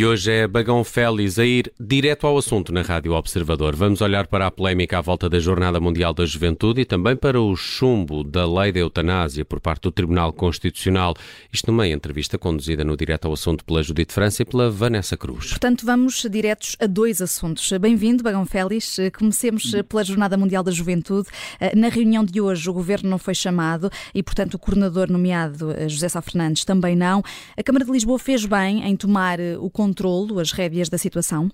E 0.00 0.06
hoje 0.06 0.32
é 0.32 0.48
Bagão 0.48 0.82
Félix 0.82 1.38
a 1.38 1.44
ir 1.44 1.70
direto 1.78 2.26
ao 2.26 2.38
assunto 2.38 2.72
na 2.72 2.80
Rádio 2.80 3.12
Observador. 3.12 3.76
Vamos 3.76 4.00
olhar 4.00 4.26
para 4.26 4.46
a 4.46 4.50
polémica 4.50 4.96
à 4.96 5.02
volta 5.02 5.28
da 5.28 5.38
Jornada 5.38 5.78
Mundial 5.78 6.14
da 6.14 6.24
Juventude 6.24 6.80
e 6.80 6.84
também 6.86 7.14
para 7.14 7.38
o 7.38 7.54
chumbo 7.54 8.24
da 8.24 8.50
lei 8.50 8.72
da 8.72 8.80
eutanásia 8.80 9.44
por 9.44 9.60
parte 9.60 9.82
do 9.82 9.92
Tribunal 9.92 10.32
Constitucional. 10.32 11.14
Isto 11.52 11.70
numa 11.70 11.86
entrevista 11.86 12.38
conduzida 12.38 12.82
no 12.82 12.96
Direto 12.96 13.26
ao 13.26 13.34
Assunto 13.34 13.62
pela 13.62 13.82
Judite 13.82 14.14
França 14.14 14.40
e 14.40 14.46
pela 14.46 14.70
Vanessa 14.70 15.18
Cruz. 15.18 15.50
Portanto, 15.50 15.84
vamos 15.84 16.26
diretos 16.30 16.76
a 16.80 16.86
dois 16.86 17.20
assuntos. 17.20 17.70
Bem-vindo, 17.78 18.22
Bagão 18.22 18.46
Félix. 18.46 18.96
Comecemos 19.18 19.70
pela 19.86 20.02
Jornada 20.02 20.34
Mundial 20.34 20.62
da 20.62 20.70
Juventude. 20.70 21.28
Na 21.76 21.90
reunião 21.90 22.24
de 22.24 22.40
hoje, 22.40 22.70
o 22.70 22.72
Governo 22.72 23.10
não 23.10 23.18
foi 23.18 23.34
chamado 23.34 23.90
e, 24.14 24.22
portanto, 24.22 24.54
o 24.54 24.58
coordenador 24.58 25.12
nomeado, 25.12 25.74
José 25.88 26.08
Sá 26.08 26.22
Fernandes, 26.22 26.64
também 26.64 26.96
não. 26.96 27.22
A 27.54 27.62
Câmara 27.62 27.84
de 27.84 27.92
Lisboa 27.92 28.18
fez 28.18 28.46
bem 28.46 28.82
em 28.88 28.96
tomar 28.96 29.38
o 29.58 29.68
controle 29.68 29.89
controlo, 29.90 30.38
as 30.38 30.52
rédeas 30.52 30.88
da 30.88 30.96
situação? 30.96 31.48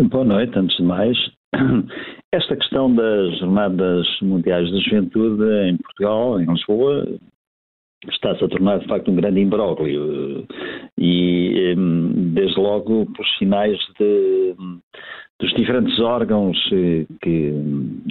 Boa 0.00 0.24
noite, 0.24 0.56
antes 0.56 0.76
de 0.76 0.84
mais. 0.84 1.16
Esta 2.32 2.56
questão 2.56 2.94
das 2.94 3.38
Jornadas 3.38 4.06
Mundiais 4.22 4.70
da 4.70 4.78
Juventude 4.78 5.44
em 5.68 5.76
Portugal, 5.78 6.40
em 6.40 6.46
Lisboa, 6.46 7.06
está-se 8.08 8.44
a 8.44 8.48
tornar 8.48 8.78
de 8.78 8.86
facto 8.86 9.10
um 9.10 9.16
grande 9.16 9.40
imbróglio 9.40 10.46
e 10.98 11.74
desde 12.34 12.60
logo 12.60 13.06
por 13.06 13.26
sinais 13.38 13.78
de, 13.98 14.54
dos 15.40 15.52
diferentes 15.54 15.98
órgãos 15.98 16.56
eh, 16.72 17.06
que 17.22 17.52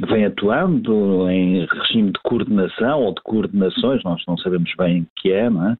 vêm 0.08 0.26
atuando 0.26 1.30
em 1.30 1.66
regime 1.66 2.12
de 2.12 2.20
coordenação 2.24 3.04
ou 3.04 3.14
de 3.14 3.22
coordenações, 3.22 4.04
nós 4.04 4.22
não 4.28 4.38
sabemos 4.38 4.72
bem 4.78 5.04
o 5.04 5.08
que 5.16 5.32
é, 5.32 5.50
não 5.50 5.70
é? 5.70 5.78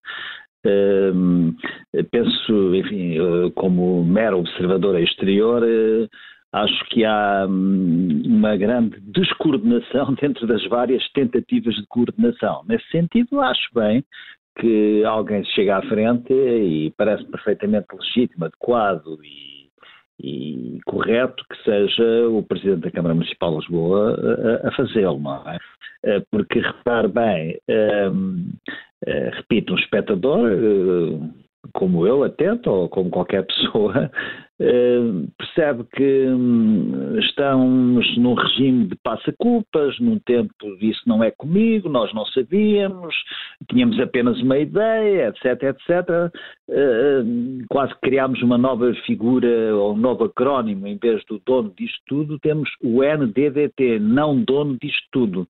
Penso, 2.12 2.76
enfim, 2.76 3.18
como 3.56 4.04
mero 4.04 4.40
observador 4.40 5.00
exterior, 5.00 5.64
eh, 5.64 6.08
acho 6.52 6.86
que 6.90 7.04
há 7.04 7.46
hum, 7.48 8.24
uma 8.26 8.56
grande 8.56 9.00
descoordenação 9.02 10.14
dentro 10.22 10.48
das 10.48 10.66
várias 10.68 11.08
tentativas 11.12 11.76
de 11.76 11.86
coordenação. 11.88 12.64
Nesse 12.68 12.88
sentido, 12.90 13.42
acho 13.42 13.68
bem 13.74 14.04
que 14.60 15.04
alguém 15.04 15.44
chega 15.44 15.78
à 15.78 15.82
frente 15.82 16.34
e 16.34 16.94
parece 16.98 17.26
perfeitamente 17.26 17.88
legítimo, 17.94 18.46
adequado 18.46 19.20
e 19.24 19.56
e 20.18 20.80
correto 20.86 21.44
que 21.50 21.64
seja 21.64 22.30
o 22.30 22.42
Presidente 22.42 22.82
da 22.82 22.92
Câmara 22.92 23.14
Municipal 23.14 23.52
de 23.52 23.58
Lisboa 23.58 24.18
a, 24.64 24.68
a 24.70 24.72
fazê-lo, 24.72 25.20
não 25.20 25.50
é? 25.50 25.58
Eh, 26.06 26.24
porque, 26.32 26.60
repare 26.60 27.08
bem, 27.08 27.60
um, 28.12 28.50
repito, 29.32 29.74
um 29.74 29.78
espectador, 29.78 30.52
uh, 30.52 31.34
como 31.74 32.06
eu 32.06 32.24
atento, 32.24 32.70
ou 32.70 32.90
como 32.90 33.10
qualquer 33.10 33.46
pessoa, 33.48 34.12
uh, 34.60 35.28
percebe 35.38 35.84
que 35.96 36.28
um, 36.28 37.18
estamos 37.20 38.18
num 38.18 38.34
regime 38.34 38.88
de 38.88 38.96
passa-culpas, 39.04 40.00
num 40.00 40.20
tempo 40.20 40.54
isso 40.82 41.02
não 41.06 41.24
é 41.24 41.32
comigo, 41.32 41.90
nós 41.90 42.14
não 42.14 42.26
sabíamos, 42.28 43.16
tínhamos 43.70 44.00
apenas 44.00 44.40
uma 44.42 44.58
ideia, 44.58 45.30
etc, 45.30 45.64
etc. 45.64 46.32
Uh, 46.70 47.66
quase 47.70 47.94
criámos 48.02 48.42
uma 48.42 48.58
nova 48.58 48.94
figura 49.06 49.76
ou 49.76 49.94
um 49.94 49.98
novo 49.98 50.26
acrónimo, 50.26 50.88
em 50.88 50.98
vez 50.98 51.24
do 51.26 51.42
dono 51.46 51.74
disto 51.78 52.00
tudo, 52.08 52.40
temos 52.40 52.70
o 52.84 53.02
NDDT, 53.04 54.00
não 54.00 54.42
dono 54.44 54.78
disto 54.82 55.08
tudo. 55.12 55.48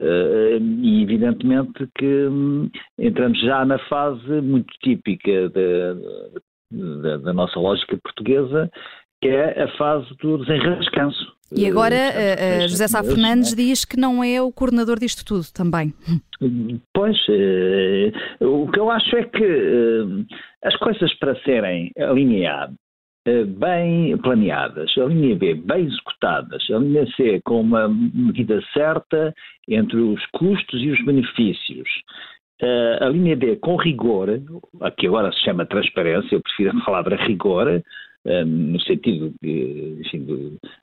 Uh, 0.00 0.58
e 0.82 1.02
evidentemente 1.02 1.88
que 1.96 2.26
um, 2.26 2.68
entramos 2.98 3.40
já 3.40 3.64
na 3.64 3.78
fase 3.88 4.40
muito 4.40 4.72
típica 4.82 5.48
da, 6.72 7.16
da, 7.18 7.32
nossa 7.32 7.58
lógica 7.58 7.98
portuguesa, 8.02 8.70
que 9.20 9.28
é 9.28 9.62
a 9.62 9.68
fase 9.76 10.08
do 10.20 10.38
desenrascanço. 10.38 11.32
E 11.54 11.66
agora 11.66 11.94
uh, 11.94 12.64
uh, 12.64 12.68
José 12.68 12.88
Sá 12.88 13.02
Fernandes 13.04 13.54
diz 13.54 13.84
que 13.84 13.98
não 13.98 14.24
é 14.24 14.40
o 14.40 14.50
coordenador 14.50 14.98
disto 14.98 15.24
tudo 15.24 15.44
também. 15.52 15.92
Pois, 16.94 17.16
uh, 17.28 18.46
o 18.46 18.70
que 18.70 18.80
eu 18.80 18.90
acho 18.90 19.16
é 19.16 19.24
que 19.24 20.26
as 20.64 20.74
coisas 20.76 21.12
para 21.18 21.38
serem 21.42 21.90
alinhadas 21.98 22.74
bem 23.24 24.16
planeadas, 24.18 24.90
a 24.98 25.04
linha 25.04 25.36
B 25.36 25.54
bem 25.54 25.84
executadas, 25.84 26.60
a 26.70 26.78
linha 26.78 27.06
C 27.14 27.40
com 27.44 27.60
uma 27.60 27.88
medida 27.88 28.60
certa 28.72 29.32
entre 29.68 29.96
os 29.96 30.20
custos 30.32 30.80
e 30.80 30.90
os 30.90 31.04
benefícios, 31.04 31.88
a 33.00 33.08
linha 33.08 33.36
D 33.36 33.56
com 33.56 33.76
rigor, 33.76 34.28
a 34.80 34.90
que 34.90 35.06
agora 35.06 35.32
se 35.32 35.40
chama 35.40 35.66
transparência, 35.66 36.34
eu 36.34 36.40
prefiro 36.40 36.70
a 36.76 36.84
palavra 36.84 37.16
rigor, 37.16 37.82
no 38.46 38.80
sentido 38.80 39.34
de, 39.42 39.98
enfim, 40.00 40.24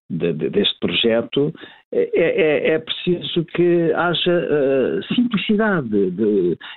de, 0.10 0.34
de, 0.34 0.50
deste 0.50 0.78
projeto, 0.80 1.54
é, 1.92 2.10
é, 2.14 2.74
é, 2.74 2.80
preciso 2.80 3.46
que 3.46 3.94
haja 3.94 4.32
uh, 4.32 5.16
simplicidade. 5.16 5.88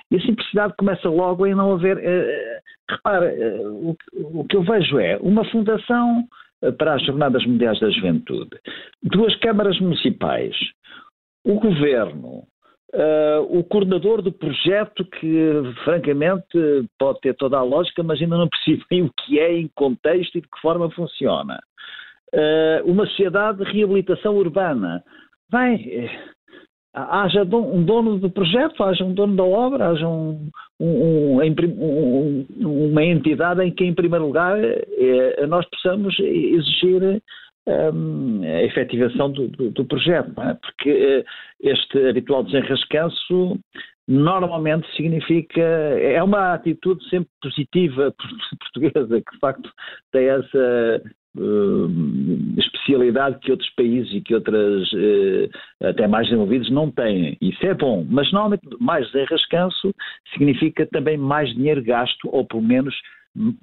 e 0.09 0.15
a 0.15 0.21
simplicidade 0.21 0.73
começa 0.77 1.09
logo 1.09 1.45
em 1.45 1.53
não 1.53 1.73
haver. 1.73 1.97
Uh, 1.97 2.61
repara, 2.89 3.33
uh, 3.33 3.89
o, 3.89 4.39
o, 4.39 4.45
que 4.45 4.55
eu 4.55 4.63
vejo 4.63 4.99
é 4.99 5.17
uma 5.17 5.43
fundação 5.45 6.23
para 6.77 6.93
as 6.95 7.05
Jornadas 7.05 7.45
Mundiais 7.45 7.77
da 7.81 7.89
Juventude, 7.89 8.57
duas 9.03 9.35
câmaras 9.37 9.77
municipais, 9.81 10.55
o 11.45 11.59
governo, 11.59 12.47
Uh, 12.93 13.57
o 13.57 13.63
coordenador 13.63 14.21
do 14.21 14.31
projeto, 14.31 15.03
que 15.03 15.51
francamente 15.83 16.87
pode 16.99 17.19
ter 17.21 17.35
toda 17.35 17.57
a 17.57 17.63
lógica, 17.63 18.03
mas 18.03 18.21
ainda 18.21 18.37
não 18.37 18.47
percebem 18.47 19.01
o 19.09 19.11
que 19.11 19.39
é 19.39 19.51
em 19.51 19.67
contexto 19.73 20.37
e 20.37 20.41
de 20.41 20.47
que 20.47 20.61
forma 20.61 20.91
funciona. 20.91 21.59
Uh, 22.33 22.85
uma 22.85 23.07
sociedade 23.07 23.63
de 23.63 23.71
reabilitação 23.71 24.35
urbana. 24.35 25.03
Bem, 25.51 26.09
haja 26.93 27.43
um 27.43 27.83
dono 27.83 28.19
do 28.19 28.29
projeto, 28.29 28.83
haja 28.83 29.03
um 29.03 29.13
dono 29.13 29.35
da 29.35 29.43
obra, 29.43 29.89
haja 29.89 30.07
um, 30.07 30.49
um, 30.79 31.39
um, 31.41 32.45
uma 32.89 33.03
entidade 33.03 33.63
em 33.63 33.71
que, 33.71 33.83
em 33.83 33.93
primeiro 33.93 34.27
lugar, 34.27 34.57
eh, 34.63 35.47
nós 35.47 35.65
possamos 35.69 36.17
exigir 36.19 37.21
um, 37.67 38.41
a 38.43 38.63
efetivação 38.63 39.31
do, 39.31 39.47
do, 39.47 39.71
do 39.71 39.85
projeto, 39.85 40.33
é? 40.41 40.53
porque 40.55 40.91
uh, 40.91 41.25
este 41.61 42.07
habitual 42.07 42.43
desenrascanço 42.43 43.59
normalmente 44.07 44.85
significa, 44.95 45.61
é 45.61 46.21
uma 46.21 46.53
atitude 46.53 47.07
sempre 47.09 47.29
positiva 47.41 48.13
portuguesa, 48.59 49.21
que 49.21 49.31
de 49.31 49.39
facto 49.39 49.69
tem 50.11 50.27
essa 50.27 51.01
uh, 51.37 52.59
especialidade 52.59 53.39
que 53.39 53.51
outros 53.51 53.69
países 53.75 54.13
e 54.13 54.21
que 54.21 54.35
outras, 54.35 54.91
uh, 54.91 55.49
até 55.87 56.05
mais 56.05 56.27
desenvolvidos, 56.27 56.69
não 56.69 56.91
têm. 56.91 57.37
Isso 57.41 57.65
é 57.65 57.73
bom, 57.73 58.05
mas 58.09 58.31
normalmente 58.33 58.67
mais 58.79 59.05
desenrascanço 59.11 59.93
significa 60.33 60.85
também 60.87 61.17
mais 61.17 61.53
dinheiro 61.53 61.81
gasto, 61.81 62.27
ou 62.29 62.45
pelo 62.45 62.61
menos 62.61 62.93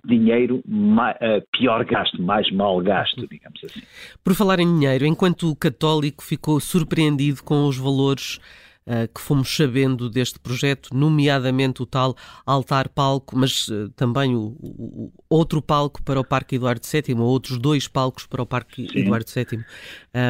dinheiro 0.05 0.63
uh, 0.67 1.47
pior 1.53 1.85
gasto, 1.85 2.21
mais 2.21 2.51
mal 2.51 2.81
gasto, 2.81 3.27
digamos 3.29 3.61
assim. 3.65 3.81
Por 4.23 4.35
falar 4.35 4.59
em 4.59 4.67
dinheiro, 4.67 5.07
enquanto 5.07 5.55
católico 5.57 6.25
ficou 6.25 6.59
surpreendido 6.59 7.43
com 7.45 7.67
os 7.67 7.77
valores 7.77 8.41
uh, 8.87 9.13
que 9.15 9.21
fomos 9.21 9.55
sabendo 9.55 10.11
deste 10.11 10.41
projeto, 10.41 10.91
nomeadamente 10.93 11.83
o 11.83 11.87
tal 11.87 12.17
altar-palco, 12.45 13.39
mas 13.39 13.69
uh, 13.69 13.89
também 13.91 14.35
o, 14.35 14.57
o, 14.61 15.13
outro 15.29 15.63
palco 15.63 16.03
para 16.03 16.19
o 16.19 16.25
Parque 16.25 16.57
Eduardo 16.57 16.85
VII, 16.85 17.15
ou 17.15 17.27
outros 17.27 17.57
dois 17.57 17.87
palcos 17.87 18.27
para 18.27 18.43
o 18.43 18.47
Parque 18.47 18.89
Sim. 18.89 18.99
Eduardo 18.99 19.31
VII. 19.33 19.65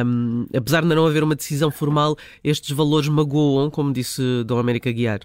Um, 0.05 0.45
apesar 0.55 0.81
de 0.81 0.87
não 0.87 1.07
haver 1.07 1.23
uma 1.23 1.35
decisão 1.35 1.71
formal, 1.71 2.15
estes 2.43 2.69
valores 2.71 3.09
magoam, 3.09 3.71
como 3.71 3.91
disse 3.91 4.43
Dom 4.45 4.59
América 4.59 4.91
Guiar. 4.91 5.21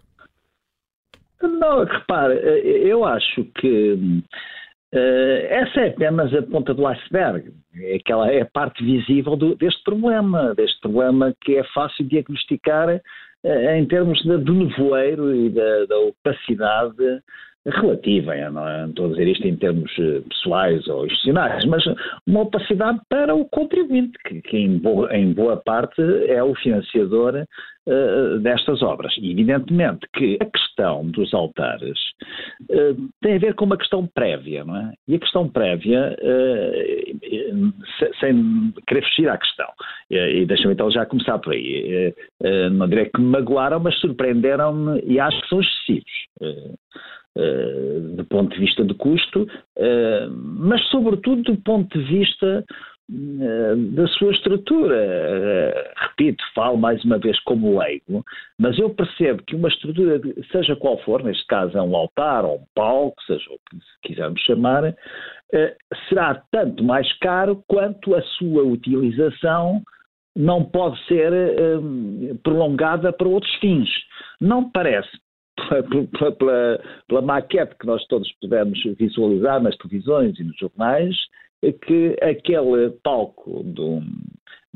Não, 1.43 1.85
repare, 1.85 2.35
eh, 2.35 2.89
eu 2.89 3.05
acho 3.05 3.45
que 3.59 3.93
uh, 3.93 5.47
essa 5.49 5.81
é 5.81 5.89
apenas 5.89 6.35
a 6.35 6.43
ponta 6.43 6.73
do 6.73 6.87
iceberg. 6.87 7.53
É, 7.75 7.97
aquela, 7.97 8.31
é 8.31 8.41
a 8.41 8.47
parte 8.47 8.83
visível 8.83 9.37
do, 9.37 9.55
deste 9.57 9.83
problema, 9.85 10.55
deste 10.55 10.81
problema 10.81 11.35
que 11.43 11.57
é 11.57 11.65
fácil 11.75 12.09
diagnosticar 12.09 12.89
uh, 12.89 13.71
em 13.77 13.87
termos 13.87 14.21
de, 14.23 14.39
do 14.39 14.55
nevoeiro 14.55 15.35
e 15.35 15.51
da, 15.51 15.87
da 15.87 15.99
opacidade 15.99 17.23
relativa, 17.67 18.35
é? 18.35 18.49
não 18.49 18.89
estou 18.89 19.07
a 19.07 19.09
dizer 19.11 19.29
isto 19.29 19.47
em 19.47 19.57
termos 19.57 19.91
eh, 19.99 20.21
pessoais 20.29 20.87
ou 20.87 21.05
institucionais, 21.05 21.65
mas 21.65 21.85
uma 22.27 22.43
opacidade 22.43 23.01
para 23.09 23.35
o 23.35 23.45
contribuinte, 23.47 24.17
que, 24.25 24.41
que 24.41 24.57
em, 24.57 24.79
boa, 24.79 25.15
em, 25.15 25.33
boa, 25.33 25.57
parte 25.57 26.01
é 26.29 26.43
o 26.43 26.55
financiador 26.55 27.35
uh, 27.87 28.39
destas 28.39 28.83
obras. 28.83 29.13
E 29.19 29.33
evidentemente 29.33 30.07
que 30.15 30.39
a 30.41 30.45
questão 30.45 31.07
dos 31.07 31.35
altares 31.35 31.99
uh, 32.71 33.09
tem 33.21 33.35
a 33.35 33.39
ver 33.39 33.55
com 33.55 33.65
uma 33.65 33.77
questão 33.77 34.07
prévia, 34.07 34.65
não 34.65 34.77
é? 34.77 34.93
E 35.09 35.17
a 35.17 35.19
questão 35.19 35.49
prévia, 35.49 36.17
uh, 36.23 37.73
sem 38.21 38.73
querer 38.87 39.03
fugir 39.09 39.29
à 39.29 39.37
questão, 39.37 39.69
e 40.11 40.45
deixa-me 40.47 40.75
então 40.75 40.91
já 40.91 41.05
começar 41.05 41.39
por 41.39 41.53
aí, 41.53 42.15
não 42.73 42.89
direi 42.89 43.07
que 43.07 43.21
me 43.21 43.27
magoaram, 43.27 43.81
mas 43.81 43.99
surpreenderam-me 43.99 45.01
e 45.05 45.19
acho 45.19 45.41
que 45.43 45.49
são 45.49 45.61
excessivos. 45.61 46.77
Do 48.17 48.25
ponto 48.25 48.55
de 48.55 48.61
vista 48.61 48.85
de 48.85 48.95
custo, 48.95 49.47
mas 50.33 50.83
sobretudo 50.89 51.43
do 51.43 51.57
ponto 51.59 51.99
de 51.99 52.05
vista 52.05 52.65
da 53.09 54.07
sua 54.09 54.33
estrutura. 54.33 55.93
Repito, 55.97 56.43
falo 56.55 56.77
mais 56.77 57.05
uma 57.05 57.19
vez 57.19 57.39
como 57.41 57.79
leigo, 57.79 58.25
mas 58.59 58.79
eu 58.79 58.91
percebo 58.91 59.43
que 59.45 59.55
uma 59.55 59.69
estrutura, 59.69 60.21
seja 60.51 60.75
qual 60.75 60.99
for, 61.05 61.23
neste 61.23 61.47
caso 61.47 61.77
é 61.77 61.83
um 61.83 61.95
altar 61.95 62.45
ou 62.45 62.57
um 62.57 62.65
palco, 62.75 63.23
seja 63.25 63.45
o 63.51 63.59
que 63.71 64.09
quisermos 64.09 64.41
chamar, 64.41 64.95
será 66.09 66.43
tanto 66.51 66.83
mais 66.83 67.13
caro 67.19 67.63
quanto 67.69 68.15
a 68.15 68.23
sua 68.23 68.63
utilização 68.63 69.83
não 70.35 70.65
pode 70.65 70.99
ser 71.07 71.33
prolongada 72.43 73.13
para 73.13 73.29
outros 73.29 73.55
fins. 73.57 73.89
Não 74.41 74.71
parece, 74.71 75.09
pela, 75.69 76.33
pela, 76.33 76.81
pela, 77.09 77.23
maquete 77.23 77.75
que 77.79 77.87
nós 77.87 78.05
todos 78.07 78.31
pudemos 78.41 78.79
visualizar 78.99 79.63
nas 79.63 79.77
televisões 79.77 80.39
e 80.39 80.45
nos 80.45 80.57
jornais, 80.59 81.15
que 81.61 82.17
aquele 82.23 82.91
palco 83.03 83.63
do, 83.65 84.01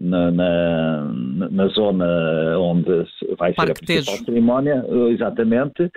na, 0.01 0.31
na, 0.31 1.05
na, 1.51 1.67
zona 1.69 2.59
onde 2.59 3.05
vai 3.39 3.53
Parque 3.53 3.57
ser 3.57 3.71
a 3.71 3.75
principal 3.75 4.15
Tejo. 4.15 4.25
cerimónia, 4.25 4.85
exatamente, 5.11 5.91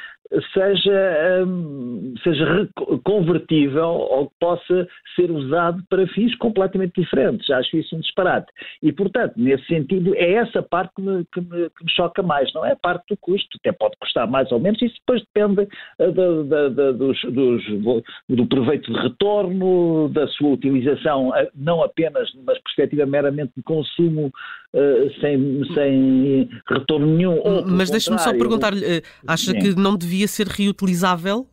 seja, 0.53 1.45
um, 1.45 2.13
seja 2.23 2.69
convertível 3.03 3.89
ou 3.89 4.27
que 4.27 4.35
possa 4.39 4.87
ser 5.15 5.29
usado 5.31 5.83
para 5.89 6.07
fins 6.07 6.35
completamente 6.37 6.99
diferentes. 6.99 7.49
Acho 7.49 7.77
isso 7.77 7.95
um 7.95 7.99
disparate. 7.99 8.51
E, 8.81 8.91
portanto, 8.91 9.33
nesse 9.37 9.65
sentido, 9.67 10.15
é 10.15 10.33
essa 10.33 10.61
parte 10.61 10.93
que 10.95 11.01
me, 11.01 11.25
que 11.31 11.41
me, 11.41 11.69
que 11.69 11.85
me 11.85 11.91
choca 11.91 12.23
mais, 12.23 12.51
não 12.53 12.65
é 12.65 12.71
a 12.71 12.75
parte 12.75 13.05
do 13.09 13.17
custo. 13.17 13.57
Até 13.59 13.71
pode 13.71 13.95
custar 13.99 14.27
mais 14.27 14.51
ou 14.51 14.59
menos, 14.59 14.81
isso 14.81 14.95
depois 14.99 15.21
depende 15.33 15.67
uh, 15.99 16.11
da, 16.11 16.43
da, 16.43 16.69
da, 16.69 16.91
dos, 16.91 17.19
dos, 17.23 17.63
do 18.29 18.47
proveito 18.47 18.91
de 18.91 18.99
retorno, 18.99 20.09
da 20.09 20.27
sua 20.27 20.49
utilização, 20.49 21.29
uh, 21.29 21.33
não 21.55 21.83
apenas 21.83 22.33
numa 22.33 22.53
perspectiva 22.53 23.05
meramente 23.05 23.51
de 23.55 23.63
consumo 23.63 24.31
uh, 24.73 25.21
sem, 25.21 25.63
sem 25.73 26.49
retorno 26.69 27.05
nenhum. 27.05 27.41
Mas 27.65 27.89
deixe-me 27.89 28.19
só 28.19 28.31
perguntar-lhe, 28.31 29.03
acha 29.27 29.51
Sim. 29.51 29.59
que 29.59 29.75
não 29.75 29.95
devia 29.95 30.22
ser 30.27 30.47
reutilizável? 30.47 31.47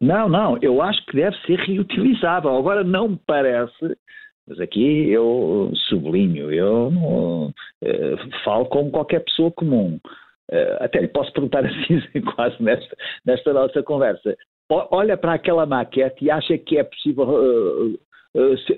Não, 0.00 0.28
não, 0.28 0.58
eu 0.60 0.82
acho 0.82 1.04
que 1.06 1.16
deve 1.16 1.36
ser 1.46 1.58
reutilizável. 1.60 2.54
Agora 2.56 2.84
não 2.84 3.08
me 3.08 3.20
parece, 3.26 3.96
mas 4.46 4.60
aqui 4.60 5.10
eu 5.10 5.72
sublinho, 5.88 6.52
eu 6.52 6.88
uh, 6.88 7.54
falo 8.44 8.66
como 8.66 8.90
qualquer 8.90 9.20
pessoa 9.20 9.50
comum. 9.50 9.98
Uh, 10.52 10.76
até 10.80 11.00
lhe 11.00 11.08
posso 11.08 11.32
perguntar 11.32 11.64
assim, 11.64 12.20
quase 12.34 12.62
nesta, 12.62 12.96
nesta 13.24 13.52
nossa 13.52 13.82
conversa. 13.82 14.36
Olha 14.68 15.16
para 15.16 15.34
aquela 15.34 15.66
maquete 15.66 16.24
e 16.24 16.30
acha 16.30 16.58
que 16.58 16.78
é 16.78 16.84
possível 16.84 17.24
uh, 17.24 17.98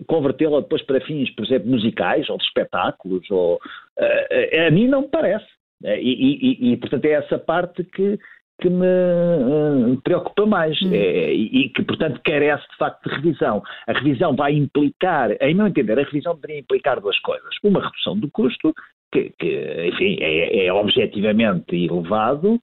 convertê-la 0.07 0.61
depois 0.61 0.83
para 0.83 1.01
fins, 1.01 1.31
por 1.31 1.45
exemplo, 1.45 1.71
musicais 1.71 2.29
ou 2.29 2.37
de 2.37 2.45
espetáculos? 2.45 3.29
Ou, 3.31 3.59
a 3.99 4.71
mim 4.71 4.87
não 4.87 5.03
me 5.03 5.09
parece. 5.09 5.47
E, 5.83 6.69
e, 6.69 6.73
e, 6.73 6.77
portanto, 6.77 7.05
é 7.05 7.13
essa 7.13 7.39
parte 7.39 7.85
que, 7.85 8.19
que 8.61 8.71
me 8.71 8.87
uh, 8.87 10.01
preocupa 10.03 10.47
mais 10.47 10.81
hum. 10.83 10.91
é, 10.93 11.33
e, 11.33 11.69
que, 11.71 11.83
portanto, 11.83 12.21
carece 12.25 12.67
de 12.71 12.77
facto 12.77 13.09
de 13.09 13.15
revisão. 13.17 13.63
A 13.87 13.93
revisão 13.93 14.35
vai 14.35 14.53
implicar, 14.55 15.31
em 15.41 15.55
meu 15.55 15.67
entender, 15.67 15.99
a 15.99 16.05
revisão 16.05 16.35
deveria 16.35 16.61
implicar 16.61 17.01
duas 17.01 17.19
coisas. 17.21 17.51
Uma 17.63 17.85
redução 17.85 18.19
do 18.19 18.31
custo, 18.31 18.75
que, 19.13 19.31
que 19.39 19.89
enfim, 19.93 20.17
é, 20.21 20.67
é 20.67 20.73
objetivamente 20.73 21.77
elevado, 21.77 22.61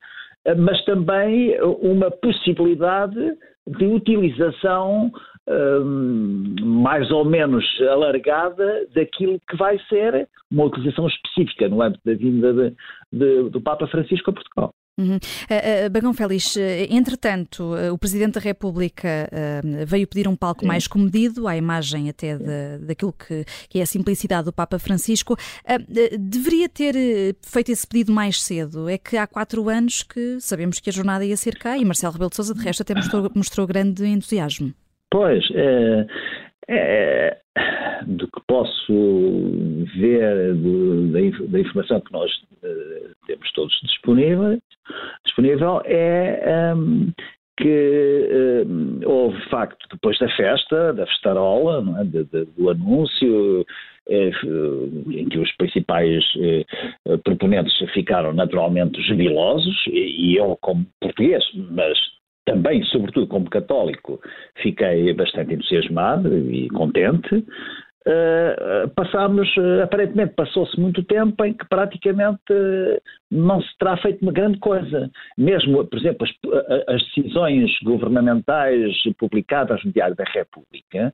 mas 0.57 0.83
também 0.83 1.55
uma 1.61 2.11
possibilidade 2.11 3.37
de 3.65 3.85
utilização 3.85 5.11
um, 5.47 6.55
mais 6.61 7.09
ou 7.11 7.25
menos 7.25 7.65
alargada 7.81 8.87
daquilo 8.93 9.39
que 9.49 9.57
vai 9.57 9.77
ser 9.89 10.27
uma 10.51 10.65
utilização 10.65 11.07
específica 11.07 11.67
no 11.67 11.81
âmbito 11.81 12.01
da 12.05 12.13
vinda 12.13 12.53
de, 12.53 12.75
de, 13.11 13.49
do 13.49 13.61
Papa 13.61 13.87
Francisco 13.87 14.29
a 14.29 14.33
Portugal. 14.33 14.73
Uhum. 14.99 15.15
Uh, 15.15 15.87
uh, 15.87 15.89
Bagão 15.89 16.13
Félix, 16.13 16.55
uh, 16.55 16.59
entretanto, 16.89 17.73
o 17.91 17.97
Presidente 17.97 18.35
da 18.35 18.39
República 18.39 19.29
veio 19.87 20.07
pedir 20.07 20.27
um 20.27 20.35
palco 20.35 20.61
Sim. 20.61 20.67
mais 20.67 20.87
comedido, 20.87 21.47
à 21.47 21.57
imagem 21.57 22.09
até 22.09 22.37
de, 22.37 22.85
daquilo 22.85 23.13
que, 23.13 23.43
que, 23.69 23.79
é 23.79 23.81
a 23.81 23.85
simplicidade 23.85 24.45
do 24.45 24.53
Papa 24.53 24.77
Francisco. 24.77 25.35
deveria 26.19 26.69
ter 26.69 26.93
feito 27.41 27.71
esse 27.71 27.87
pedido 27.87 28.11
mais 28.11 28.41
cedo. 28.41 28.87
É 28.87 28.97
que 28.97 29.17
há 29.17 29.25
quatro 29.25 29.67
anos 29.69 30.03
que 30.03 30.39
sabemos 30.39 30.79
que 30.79 30.89
a 30.89 30.93
jornada 30.93 31.25
ia 31.25 31.37
ser 31.37 31.57
cá 31.57 31.77
e 31.77 31.85
Marcelo 31.85 32.13
Rebelo 32.13 32.29
de 32.29 32.35
Sousa, 32.35 32.53
de 32.53 32.61
resto, 32.61 32.81
até 32.81 32.93
mostrou, 32.93 33.31
mostrou 33.35 33.67
grande 33.67 34.05
entusiasmo. 34.05 34.73
Pois, 35.09 35.43
é, 35.53 36.05
é, 36.67 37.37
do 38.07 38.27
que 38.27 38.41
posso 38.47 38.93
ver 39.95 40.55
da, 41.49 41.59
informação 41.59 42.01
que 42.01 42.11
nós 42.11 42.31
uh, 42.63 43.15
temos 43.27 43.51
todos 43.53 43.79
disponível, 43.83 44.59
disponível 45.25 45.81
é 45.85 46.73
um, 46.75 47.11
que 47.57 48.65
um, 48.67 48.99
houve, 49.05 49.39
de 49.39 49.49
facto, 49.49 49.87
depois 49.91 50.17
da 50.19 50.29
festa, 50.35 50.93
da 50.93 51.05
festarola, 51.05 52.01
é? 52.01 52.03
de, 52.03 52.23
de, 52.25 52.45
do 52.57 52.69
anúncio, 52.69 53.65
eh, 54.09 54.31
em 55.11 55.29
que 55.29 55.37
os 55.37 55.51
principais 55.53 56.23
eh, 56.37 56.65
proponentes 57.23 57.73
ficaram 57.93 58.33
naturalmente 58.33 59.01
jubilosos, 59.03 59.75
e 59.87 60.35
eu, 60.35 60.57
como 60.61 60.85
português, 60.99 61.43
mas 61.71 61.97
também, 62.45 62.83
sobretudo 62.85 63.27
como 63.27 63.49
católico, 63.49 64.19
fiquei 64.61 65.13
bastante 65.13 65.53
entusiasmado 65.53 66.35
e 66.37 66.69
contente. 66.69 67.45
Uh, 68.05 68.89
passámos, 68.97 69.47
uh, 69.55 69.83
aparentemente 69.83 70.33
passou-se 70.35 70.77
muito 70.77 71.01
tempo 71.05 71.41
em 71.45 71.53
que 71.53 71.65
praticamente 71.69 72.51
uh, 72.51 73.01
não 73.31 73.61
se 73.61 73.77
terá 73.77 73.95
feito 73.95 74.21
uma 74.21 74.33
grande 74.33 74.59
coisa. 74.59 75.09
Mesmo, 75.37 75.85
por 75.85 75.97
exemplo, 75.97 76.27
as, 76.27 76.95
as 76.95 77.01
decisões 77.05 77.71
governamentais 77.81 78.93
publicadas 79.17 79.81
no 79.85 79.93
Diário 79.93 80.17
da 80.17 80.25
República 80.25 81.13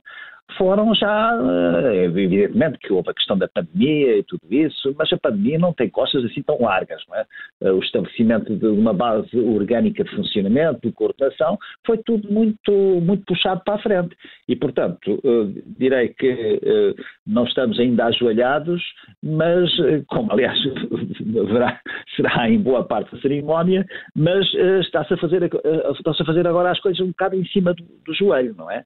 foram 0.56 0.94
já, 0.94 1.38
eh, 1.84 2.04
evidentemente 2.04 2.78
que 2.78 2.92
houve 2.92 3.10
a 3.10 3.14
questão 3.14 3.36
da 3.36 3.48
pandemia 3.48 4.18
e 4.18 4.22
tudo 4.22 4.42
isso, 4.50 4.94
mas 4.98 5.12
a 5.12 5.18
pandemia 5.18 5.58
não 5.58 5.72
tem 5.72 5.88
costas 5.88 6.24
assim 6.24 6.42
tão 6.42 6.60
largas, 6.60 7.02
não 7.08 7.16
é? 7.16 7.24
Eh, 7.62 7.72
o 7.72 7.80
estabelecimento 7.80 8.56
de 8.56 8.66
uma 8.66 8.92
base 8.92 9.36
orgânica 9.38 10.04
de 10.04 10.10
funcionamento, 10.14 10.80
de 10.82 10.92
coordenação, 10.92 11.58
foi 11.86 11.98
tudo 11.98 12.30
muito, 12.32 12.72
muito 12.72 13.24
puxado 13.24 13.62
para 13.64 13.74
a 13.74 13.82
frente. 13.82 14.16
E, 14.48 14.56
portanto, 14.56 15.20
eh, 15.24 15.62
direi 15.78 16.08
que 16.08 16.60
não 17.30 17.44
estamos 17.44 17.78
ainda 17.78 18.06
ajoelhados, 18.06 18.82
mas, 19.22 19.70
como 20.08 20.32
aliás 20.32 20.58
será 22.16 22.50
em 22.50 22.60
boa 22.60 22.84
parte 22.84 23.14
da 23.14 23.22
cerimónia, 23.22 23.86
mas 24.14 24.46
está-se 24.80 25.14
a 25.14 25.16
fazer, 25.16 25.44
está-se 25.44 26.22
a 26.22 26.26
fazer 26.26 26.46
agora 26.46 26.70
as 26.70 26.80
coisas 26.80 27.00
um 27.00 27.08
bocado 27.08 27.36
em 27.36 27.44
cima 27.46 27.72
do, 27.72 27.84
do 28.04 28.14
joelho, 28.14 28.54
não 28.56 28.70
é? 28.70 28.82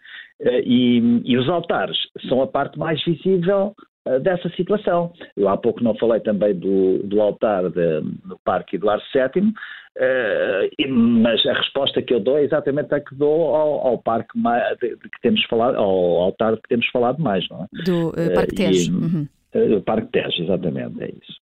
E, 0.64 1.22
e 1.24 1.38
os 1.38 1.48
altares 1.48 1.96
são 2.28 2.42
a 2.42 2.46
parte 2.46 2.78
mais 2.78 3.02
visível 3.04 3.74
dessa 4.22 4.48
situação. 4.50 5.12
Eu 5.36 5.48
há 5.48 5.56
pouco 5.56 5.82
não 5.82 5.96
falei 5.96 6.20
também 6.20 6.54
do, 6.54 6.98
do 7.04 7.20
altar 7.20 7.70
de, 7.70 8.00
no 8.24 8.38
Parque 8.44 8.76
Eduardo 8.76 9.02
VII, 9.12 9.48
uh, 9.48 10.92
mas 10.92 11.44
a 11.46 11.54
resposta 11.54 12.02
que 12.02 12.12
eu 12.12 12.20
dou 12.20 12.38
é 12.38 12.44
exatamente 12.44 12.94
a 12.94 13.00
que 13.00 13.14
dou 13.14 13.54
ao, 13.54 13.86
ao 13.86 13.98
parque 13.98 14.38
mais, 14.38 14.76
de, 14.78 14.90
de 14.90 15.08
que 15.08 15.20
temos 15.22 15.42
falado, 15.44 15.76
ao 15.76 16.22
altar 16.22 16.56
que 16.56 16.68
temos 16.68 16.86
falado 16.88 17.22
mais, 17.22 17.48
não 17.48 17.62
é? 17.62 17.84
Do 17.84 18.08
uh, 18.08 18.34
Parque 18.34 18.54
Tejo. 18.54 18.92
Uhum. 18.92 19.28
Uh, 19.54 19.80
Parque 19.82 20.12
Tejo, 20.12 20.42
exatamente, 20.42 21.02
é 21.02 21.08
isso. 21.08 21.44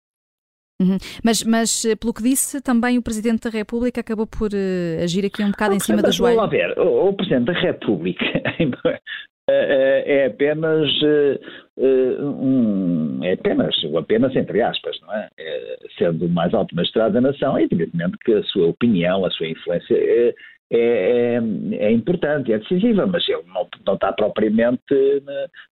Uhum. 0.80 0.98
Mas, 1.24 1.44
mas, 1.44 1.86
pelo 2.00 2.12
que 2.12 2.22
disse, 2.24 2.60
também 2.60 2.98
o 2.98 3.02
Presidente 3.02 3.48
da 3.48 3.50
República 3.50 4.00
acabou 4.00 4.26
por 4.26 4.50
uh, 4.52 5.02
agir 5.02 5.24
aqui 5.24 5.42
um 5.42 5.52
bocado 5.52 5.74
em 5.74 5.80
cima 5.80 6.02
da 6.02 6.10
joelho. 6.10 6.36
Vamos 6.36 6.52
lá 6.52 6.58
ver, 6.58 6.78
o, 6.78 7.08
o 7.08 7.12
Presidente 7.14 7.46
da 7.46 7.52
República 7.52 8.24
Eh, 8.62 8.70
eh, 8.84 8.98
é 9.48 10.26
apenas 10.26 10.88
eh, 11.02 12.16
um, 12.20 13.20
é 13.24 13.32
apenas, 13.32 13.74
ou 13.84 13.98
apenas 13.98 14.34
entre 14.36 14.60
aspas, 14.60 15.00
não 15.00 15.12
é? 15.14 15.28
é 15.38 15.76
sendo 15.98 16.26
o 16.26 16.28
mais 16.28 16.52
alto 16.54 16.74
magistrado 16.76 17.14
da 17.14 17.20
nação, 17.20 17.56
é 17.56 17.64
evidentemente 17.64 18.18
que 18.24 18.32
a 18.34 18.42
sua 18.44 18.68
opinião, 18.68 19.24
a 19.24 19.30
sua 19.30 19.48
influência 19.48 19.94
é, 19.94 20.34
é, 20.74 21.38
é, 21.72 21.92
importante, 21.92 22.52
é 22.52 22.58
decisiva, 22.58 23.06
mas 23.06 23.28
ele 23.28 23.42
não, 23.52 23.68
não 23.86 23.94
está 23.94 24.10
propriamente 24.12 25.22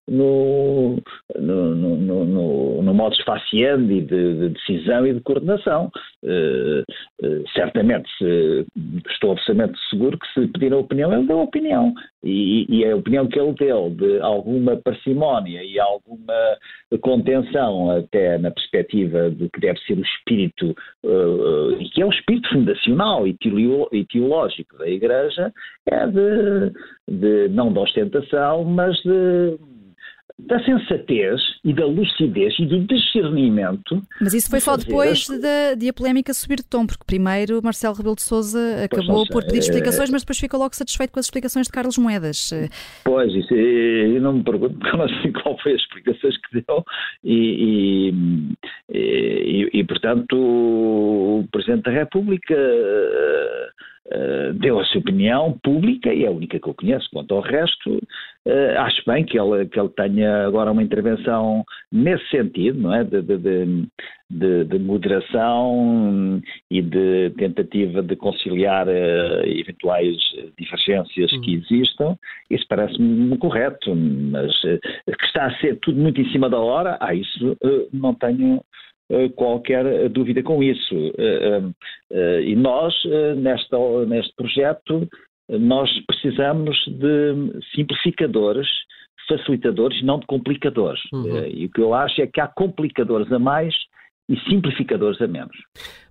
no, 0.06 1.00
no, 1.38 1.74
no, 1.74 2.24
no, 2.24 2.82
no 2.82 3.10
e 3.52 3.76
de, 3.76 4.00
de, 4.02 4.48
decisão 4.50 5.06
e 5.06 5.14
de 5.14 5.20
coordenação. 5.20 5.90
Uh, 6.22 6.82
uh, 7.24 7.48
certamente, 7.54 8.10
se, 8.18 8.66
estou 9.10 9.32
absolutamente 9.32 9.78
seguro 9.88 10.18
que 10.18 10.26
se 10.34 10.46
pedir 10.48 10.72
a 10.72 10.78
opinião, 10.78 11.12
ele 11.12 11.26
deu 11.26 11.38
a 11.40 11.44
opinião. 11.44 11.94
E, 12.22 12.66
e, 12.68 12.84
a 12.84 12.94
opinião 12.94 13.26
que 13.26 13.38
ele 13.38 13.54
deu 13.54 13.88
de 13.90 14.20
alguma 14.20 14.76
parcimónia 14.76 15.62
e 15.64 15.80
alguma 15.80 16.58
contenção, 17.00 17.90
até 17.90 18.36
na 18.36 18.50
perspectiva 18.50 19.30
do 19.30 19.48
que 19.48 19.60
deve 19.60 19.80
ser 19.80 19.96
o 19.96 20.02
espírito, 20.02 20.74
uh, 21.04 21.78
que 21.94 22.02
é 22.02 22.04
o 22.04 22.10
espírito 22.10 22.50
fundacional 22.50 23.26
e 23.26 23.34
teológico 24.04 24.76
da 24.76 24.89
Igreja, 24.90 25.52
é 25.86 26.06
de, 26.06 26.72
de 27.08 27.48
não 27.48 27.72
de 27.72 27.78
ostentação, 27.78 28.64
mas 28.64 28.96
de 29.02 29.58
da 30.46 30.62
sensatez 30.64 31.40
e 31.64 31.72
da 31.72 31.86
lucidez 31.86 32.54
e 32.58 32.66
do 32.66 32.80
discernimento. 32.86 34.02
Mas 34.20 34.32
isso 34.32 34.48
foi 34.48 34.60
só 34.60 34.76
depois 34.76 35.28
as... 35.30 35.38
de, 35.38 35.76
de, 35.76 35.88
a 35.88 35.92
polémica 35.92 36.32
subir 36.32 36.56
de 36.56 36.66
tom, 36.66 36.86
porque 36.86 37.04
primeiro 37.06 37.60
Marcelo 37.62 37.94
Rebelo 37.94 38.16
de 38.16 38.22
Sousa 38.22 38.84
acabou 38.84 39.26
por 39.26 39.44
pedir 39.44 39.58
explicações, 39.58 40.08
é... 40.08 40.12
mas 40.12 40.22
depois 40.22 40.38
ficou 40.38 40.60
logo 40.60 40.74
satisfeito 40.74 41.12
com 41.12 41.20
as 41.20 41.26
explicações 41.26 41.66
de 41.66 41.72
Carlos 41.72 41.98
Moedas. 41.98 42.50
Pois, 43.04 43.32
isso, 43.34 43.52
eu 43.54 44.20
não 44.20 44.34
me 44.34 44.44
pergunto 44.44 44.78
qual 45.42 45.58
foi 45.60 45.74
as 45.74 45.80
explicações 45.80 46.36
que 46.38 46.62
deu 46.66 46.84
e, 47.24 48.10
e, 48.10 48.98
e, 48.98 49.70
e 49.80 49.84
portanto, 49.84 50.36
o 50.36 51.48
Presidente 51.50 51.84
da 51.84 51.90
República 51.90 52.56
Uh, 54.12 54.52
deu 54.54 54.80
a 54.80 54.84
sua 54.86 55.00
opinião 55.00 55.56
pública 55.62 56.12
e 56.12 56.24
é 56.24 56.26
a 56.26 56.32
única 56.32 56.58
que 56.58 56.68
eu 56.68 56.74
conheço. 56.74 57.08
Quanto 57.12 57.32
ao 57.32 57.40
resto, 57.40 57.94
uh, 57.94 58.78
acho 58.78 59.02
bem 59.06 59.24
que 59.24 59.38
ele, 59.38 59.66
que 59.66 59.78
ele 59.78 59.88
tenha 59.90 60.46
agora 60.46 60.72
uma 60.72 60.82
intervenção 60.82 61.64
nesse 61.92 62.28
sentido, 62.28 62.80
não 62.80 62.92
é? 62.92 63.04
De, 63.04 63.22
de, 63.22 63.38
de, 64.28 64.64
de 64.64 64.78
moderação 64.80 66.42
e 66.68 66.82
de 66.82 67.30
tentativa 67.38 68.02
de 68.02 68.16
conciliar 68.16 68.88
uh, 68.88 69.46
eventuais 69.46 70.16
divergências 70.58 71.30
que 71.42 71.54
uhum. 71.54 71.62
existam. 71.62 72.18
Isso 72.50 72.66
parece-me 72.68 73.38
correto, 73.38 73.94
mas 73.94 74.52
que 74.60 75.24
está 75.24 75.46
a 75.46 75.56
ser 75.58 75.78
tudo 75.82 76.00
muito 76.00 76.20
em 76.20 76.28
cima 76.32 76.50
da 76.50 76.58
hora, 76.58 76.98
ah, 77.00 77.14
isso 77.14 77.56
não 77.92 78.12
tenho 78.14 78.56
eh, 78.56 78.62
qualquer 79.34 80.08
dúvida 80.08 80.42
com 80.42 80.62
isso. 80.62 80.94
Eh, 81.18 81.62
eh, 82.12 82.42
e 82.42 82.56
nós, 82.56 82.94
nesta, 83.36 83.76
neste 84.06 84.34
projeto, 84.36 85.08
nós 85.48 85.90
precisamos 86.06 86.76
de 86.86 87.60
simplificadores, 87.74 88.68
facilitadores, 89.28 90.02
não 90.02 90.20
de 90.20 90.26
complicadores. 90.26 91.00
Uhum. 91.12 91.44
E 91.46 91.66
o 91.66 91.70
que 91.70 91.80
eu 91.80 91.92
acho 91.92 92.22
é 92.22 92.26
que 92.26 92.40
há 92.40 92.46
complicadores 92.46 93.30
a 93.32 93.38
mais 93.38 93.74
e 94.30 94.38
simplificadores 94.48 95.20
a 95.20 95.26
menos. 95.26 95.56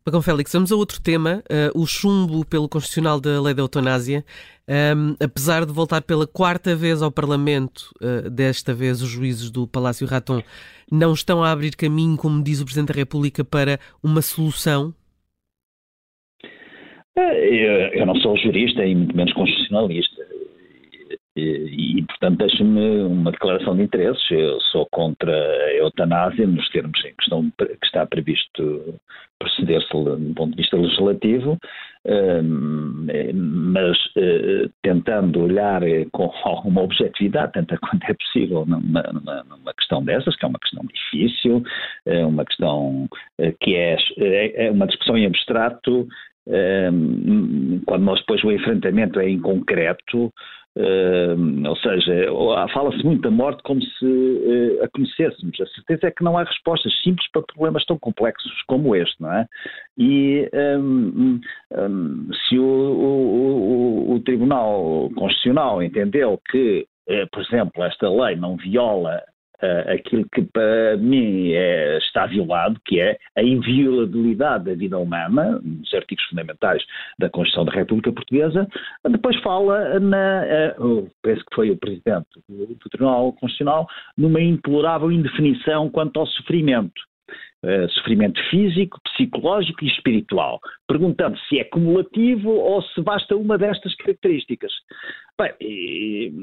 Pagão 0.04 0.22
Félix, 0.22 0.52
vamos 0.52 0.72
a 0.72 0.76
outro 0.76 1.02
tema, 1.02 1.42
uh, 1.50 1.82
o 1.82 1.88
chumbo 1.88 2.46
pelo 2.46 2.68
Constitucional 2.68 3.20
da 3.20 3.42
Lei 3.42 3.54
da 3.54 3.62
Eutanásia. 3.62 4.26
Um, 4.68 5.16
apesar 5.24 5.66
de 5.66 5.72
voltar 5.72 6.02
pela 6.02 6.28
quarta 6.28 6.76
vez 6.76 7.02
ao 7.02 7.12
Parlamento, 7.12 7.92
uh, 8.02 8.30
desta 8.30 8.74
vez 8.74 9.02
os 9.02 9.10
juízes 9.10 9.50
do 9.50 9.66
Palácio 9.66 10.06
Raton 10.06 10.44
não 10.92 11.14
estão 11.14 11.44
a 11.44 11.52
abrir 11.52 11.76
caminho, 11.76 12.18
como 12.18 12.44
diz 12.44 12.60
o 12.60 12.66
Presidente 12.66 12.90
da 12.90 13.00
República, 13.00 13.46
para 13.46 13.80
uma 14.04 14.22
solução? 14.22 14.94
Eu 17.16 18.06
não 18.06 18.16
sou 18.16 18.38
jurista 18.38 18.86
e 18.86 18.96
muito 18.96 19.16
menos 19.16 19.34
constitucionalista. 19.34 20.26
E, 21.36 22.04
portanto, 22.08 22.38
deixe-me 22.38 23.02
uma 23.04 23.32
declaração 23.32 23.76
de 23.76 23.84
interesses. 23.84 24.24
Eu 24.30 24.60
sou 24.72 24.88
contra 24.92 25.32
a 25.32 25.74
eutanásia 25.76 26.46
nos 26.46 26.68
termos 26.70 27.00
em 27.06 27.14
que, 27.14 27.24
estão, 27.24 27.52
que 27.58 27.86
está 27.86 28.06
previsto 28.06 29.00
proceder-se 29.40 29.88
do 29.90 30.34
ponto 30.36 30.52
de 30.52 30.58
vista 30.58 30.76
legislativo, 30.76 31.58
mas 33.34 33.98
uh, 34.18 34.70
tentando 34.84 35.44
olhar 35.44 35.82
com 36.12 36.32
alguma 36.44 36.82
objetividade, 36.82 37.54
tanto 37.54 37.78
quanto 37.80 38.04
é 38.04 38.14
possível, 38.14 38.66
numa, 38.66 39.02
numa, 39.04 39.74
questão 39.74 40.04
dessas, 40.04 40.36
que 40.36 40.46
é 40.46 40.48
uma 40.48 40.60
questão 40.60 40.86
difícil, 40.86 41.64
é 42.06 42.26
uma 42.26 42.46
questão 42.46 43.06
uh, 43.40 43.54
que 43.62 43.76
é, 43.76 43.96
é, 44.18 44.68
é 44.68 44.72
uma 44.72 44.88
discussão 44.88 45.18
em 45.18 45.26
abstrato, 45.26 46.08
quando 47.86 48.04
nós 48.04 48.20
depois 48.22 48.44
o 48.44 48.52
enfrentamento 48.52 49.20
é 49.20 49.30
em 49.30 49.40
concreto, 49.40 50.34
Uh, 50.80 51.68
ou 51.68 51.76
seja, 51.76 52.14
fala-se 52.74 53.04
muito 53.04 53.22
da 53.24 53.30
morte 53.30 53.62
como 53.64 53.82
se 53.82 54.06
uh, 54.06 54.82
a 54.82 54.88
conhecêssemos. 54.88 55.60
A 55.60 55.66
certeza 55.66 56.08
é 56.08 56.12
que 56.12 56.24
não 56.24 56.38
há 56.38 56.44
respostas 56.44 56.94
simples 57.04 57.30
para 57.34 57.42
problemas 57.42 57.84
tão 57.84 58.00
complexos 58.00 58.50
como 58.66 58.96
este, 58.96 59.22
não 59.22 59.34
é? 59.34 59.46
E 59.98 60.50
um, 60.80 61.42
um, 61.78 62.30
se 62.48 62.58
o, 62.58 62.64
o, 62.64 64.14
o, 64.14 64.20
Tribunal 64.22 65.10
Constitucional 65.16 65.84
entendeu 65.84 66.40
que, 66.50 66.88
uh, 67.10 67.30
por 67.30 67.44
exemplo, 67.44 67.84
esta 67.84 68.10
lei 68.10 68.38
não 68.38 68.56
viola 68.56 69.22
uh, 69.62 69.92
aquilo 69.92 70.26
que 70.34 70.42
para 70.42 70.98
mim 70.98 71.52
é, 71.52 71.98
está 71.98 72.26
violado, 72.26 72.80
que 72.86 73.00
é 73.00 73.18
a 73.36 73.44
inviolabilidade 73.44 74.66
da 74.66 74.74
vida 74.74 74.98
humana, 74.98 75.60
nos 75.64 75.94
artigos 75.94 76.24
fundamentais 76.26 76.84
da 77.18 77.30
Constituição 77.30 77.66
da 77.66 77.72
República 77.72 78.12
Portuguesa, 78.12 78.68
depois 79.10 79.38
fala 79.42 80.00
na, 80.00 80.74
uh, 80.80 81.10
penso 81.22 81.44
que 81.46 81.56
foi 81.56 81.72
o 81.72 81.78
Presidente 81.78 82.28
do, 82.48 82.68
do 82.68 82.90
Tribunal 82.90 83.34
Constitucional, 83.34 83.88
numa 84.18 84.42
implorável 84.42 85.12
indefinição 85.12 85.90
quanto 85.90 86.20
ao 86.20 86.28
sofrimento. 86.28 87.10
Uh, 87.62 87.90
sofrimento 87.90 88.42
físico, 88.50 88.98
psicológico 89.04 89.84
e 89.84 89.90
espiritual, 89.90 90.62
perguntando 90.88 91.38
se 91.40 91.60
é 91.60 91.66
cumulativo 91.66 92.50
ou 92.50 92.82
se 92.82 93.02
basta 93.02 93.36
uma 93.36 93.58
destas 93.58 93.94
características. 93.96 94.72
Bem, 95.40 95.54
e, 95.62 96.34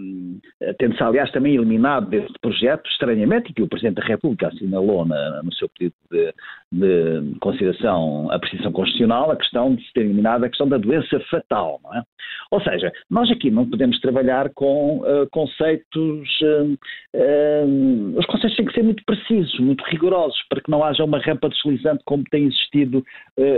tendo-se, 0.79 1.03
aliás, 1.03 1.31
também 1.31 1.55
eliminado 1.55 2.09
deste 2.09 2.33
projeto, 2.41 2.89
estranhamente, 2.89 3.53
que 3.53 3.63
o 3.63 3.69
Presidente 3.69 3.97
da 3.97 4.07
República 4.07 4.49
assinalou 4.49 5.05
na, 5.05 5.43
no 5.43 5.53
seu 5.53 5.69
pedido 5.69 5.95
de, 6.11 6.33
de 6.73 7.39
consideração, 7.39 8.31
apreciação 8.31 8.73
constitucional, 8.73 9.31
a 9.31 9.37
questão 9.37 9.75
de 9.75 9.85
se 9.85 9.93
ter 9.93 10.01
eliminado 10.01 10.45
a 10.45 10.49
questão 10.49 10.67
da 10.67 10.79
doença 10.79 11.21
fatal, 11.31 11.79
não 11.85 11.95
é? 11.95 12.03
Ou 12.51 12.61
seja, 12.63 12.91
nós 13.11 13.31
aqui 13.31 13.51
não 13.51 13.69
podemos 13.69 14.01
trabalhar 14.01 14.51
com 14.55 15.01
uh, 15.01 15.29
conceitos, 15.31 16.41
uh, 16.41 16.79
uh, 17.15 18.19
os 18.19 18.27
conceitos 18.27 18.57
têm 18.57 18.67
que 18.67 18.73
ser 18.73 18.83
muito 18.83 19.03
precisos, 19.05 19.59
muito 19.61 19.85
rigorosos, 19.85 20.41
para 20.49 20.63
que 20.63 20.71
não 20.71 20.83
haja 20.83 21.05
uma 21.05 21.19
rampa 21.19 21.49
deslizante 21.49 22.03
como 22.07 22.25
tem 22.31 22.45
existido 22.47 23.05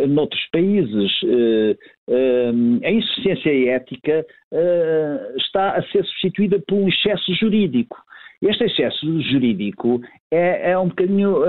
noutros 0.09 0.45
países. 0.50 1.12
A 2.85 2.91
insuficiência 2.91 3.71
ética 3.71 4.25
uh, 4.53 5.37
está 5.37 5.73
a 5.73 5.83
ser 5.83 6.05
substituída 6.05 6.59
por 6.67 6.77
um 6.77 6.88
excesso 6.88 7.35
jurídico. 7.35 7.97
Este 8.41 8.65
excesso 8.65 9.21
jurídico 9.23 10.00
é, 10.31 10.71
é 10.71 10.79
um 10.79 10.88
bocadinho 10.88 11.43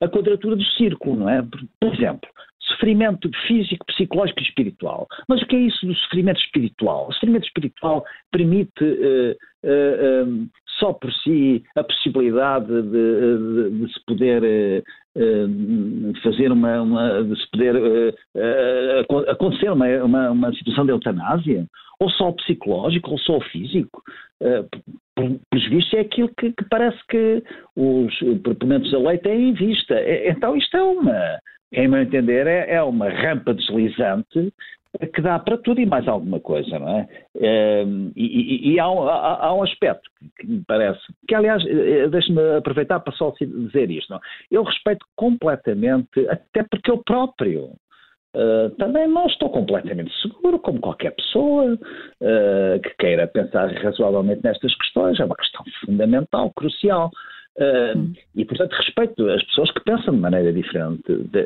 a 0.00 0.08
quadratura 0.08 0.56
do 0.56 0.64
círculo, 0.64 1.16
não 1.16 1.28
é? 1.28 1.42
Por 1.78 1.94
exemplo, 1.94 2.30
sofrimento 2.68 3.30
físico, 3.46 3.84
psicológico 3.86 4.40
e 4.40 4.44
espiritual. 4.44 5.06
Mas 5.28 5.42
o 5.42 5.46
que 5.46 5.56
é 5.56 5.60
isso 5.60 5.86
do 5.86 5.94
sofrimento 5.94 6.40
espiritual? 6.40 7.08
O 7.08 7.12
sofrimento 7.12 7.46
espiritual 7.46 8.04
permite 8.30 8.84
uh, 8.84 9.36
um, 10.26 10.48
só 10.78 10.92
por 10.92 11.12
si 11.12 11.62
a 11.76 11.84
possibilidade 11.84 12.66
de, 12.66 12.80
de, 12.82 13.70
de 13.78 13.92
se 13.92 14.04
poder 14.04 14.84
uh, 15.16 16.22
fazer 16.22 16.50
uma, 16.52 16.82
uma, 16.82 17.24
de 17.24 17.36
se 17.40 17.50
poder 17.50 18.14
acontecer 19.28 19.70
uma, 19.70 19.86
uma, 20.04 20.30
uma 20.30 20.52
situação 20.54 20.84
de 20.84 20.92
eutanásia? 20.92 21.66
ou 22.00 22.10
só 22.10 22.32
psicológico, 22.32 23.12
ou 23.12 23.18
só 23.18 23.40
físico. 23.40 24.02
Uh, 24.40 24.68
vistos, 25.52 25.94
é 25.94 26.00
aquilo 26.00 26.28
que, 26.36 26.52
que, 26.52 26.64
parece 26.68 26.98
que 27.08 27.42
os 27.76 28.14
proponentes 28.42 28.90
da 28.90 28.98
lei 28.98 29.18
têm 29.18 29.50
em 29.50 29.52
vista. 29.52 29.94
É, 29.94 30.30
então, 30.30 30.56
isto 30.56 30.76
é 30.76 30.82
uma, 30.82 31.40
em 31.72 31.88
meu 31.88 32.02
entender, 32.02 32.46
é, 32.46 32.74
é, 32.74 32.82
uma 32.82 33.08
rampa 33.08 33.54
deslizante 33.54 34.52
que 35.12 35.20
dá 35.20 35.38
para 35.38 35.58
tudo 35.58 35.80
e 35.80 35.86
mais 35.86 36.06
alguma 36.06 36.40
coisa, 36.40 36.78
não 36.78 36.88
é? 36.88 37.08
Uh, 37.36 38.12
e, 38.16 38.72
e 38.72 38.80
há, 38.80 38.88
um, 38.88 39.08
há, 39.08 39.46
há, 39.46 39.54
um 39.54 39.62
aspecto 39.62 40.08
que 40.38 40.46
me 40.46 40.64
parece, 40.66 41.00
que 41.26 41.34
aliás, 41.34 41.64
eh, 41.66 42.08
deixe-me 42.08 42.40
aproveitar 42.56 43.00
para 43.00 43.12
só 43.14 43.32
dizer 43.40 43.90
isto, 43.90 44.10
não? 44.10 44.20
eu 44.50 44.62
respeito 44.62 45.04
completamente, 45.16 46.28
até 46.28 46.62
porque 46.62 46.90
eu 46.90 47.02
próprio 47.04 47.72
Uh, 48.36 48.68
também 48.78 49.06
não 49.06 49.26
estou 49.26 49.48
completamente 49.48 50.12
seguro, 50.20 50.58
como 50.58 50.80
qualquer 50.80 51.12
pessoa 51.12 51.74
uh, 51.74 52.80
que 52.82 52.90
queira 52.98 53.28
pensar 53.28 53.72
razoavelmente 53.74 54.42
nestas 54.42 54.74
questões. 54.74 55.20
É 55.20 55.24
uma 55.24 55.36
questão 55.36 55.64
fundamental, 55.86 56.52
crucial. 56.56 57.12
Uh, 57.56 57.96
hum. 57.96 58.12
E, 58.34 58.44
portanto, 58.44 58.72
respeito 58.72 59.28
as 59.30 59.42
pessoas 59.44 59.70
que 59.70 59.80
pensam 59.84 60.12
de 60.12 60.20
maneira 60.20 60.52
diferente 60.52 61.02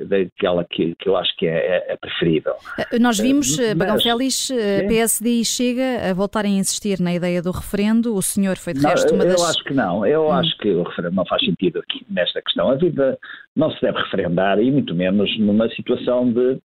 daquela 0.07 0.65
que, 0.65 0.95
que 0.95 1.09
eu 1.09 1.17
acho 1.17 1.37
que 1.37 1.47
é, 1.47 1.85
é, 1.87 1.97
preferível. 1.97 2.55
Nós 2.99 3.19
vimos, 3.19 3.59
uh, 3.59 3.77
Bagão 3.77 4.00
Félix, 4.00 4.49
PSD 4.88 5.41
e 5.41 5.45
Chega 5.45 6.11
a 6.11 6.15
voltarem 6.15 6.57
a 6.57 6.61
insistir 6.61 7.00
na 7.00 7.12
ideia 7.12 7.43
do 7.43 7.50
referendo. 7.50 8.15
O 8.15 8.23
senhor 8.23 8.57
foi, 8.57 8.73
de 8.73 8.81
resto, 8.81 9.15
uma 9.15 9.25
das... 9.25 9.41
Eu 9.41 9.47
acho 9.47 9.65
que 9.65 9.75
não. 9.75 10.07
Eu 10.07 10.27
hum. 10.27 10.33
acho 10.33 10.57
que 10.59 10.71
o 10.71 10.83
referendo 10.83 11.17
não 11.17 11.27
faz 11.27 11.45
sentido 11.45 11.81
aqui 11.81 12.07
nesta 12.09 12.41
questão. 12.41 12.71
A 12.71 12.75
vida 12.75 13.19
não 13.55 13.71
se 13.71 13.81
deve 13.83 13.99
referendar 13.99 14.59
e 14.61 14.71
muito 14.71 14.95
menos 14.95 15.38
numa 15.38 15.69
situação 15.71 16.33
de 16.33 16.59